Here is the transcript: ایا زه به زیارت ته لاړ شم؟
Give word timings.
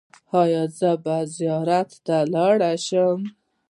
ایا 0.41 0.63
زه 0.77 0.91
به 1.03 1.15
زیارت 1.35 1.89
ته 2.05 2.17
لاړ 2.33 2.59
شم؟ 2.85 3.19